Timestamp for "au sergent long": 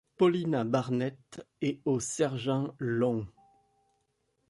1.85-3.27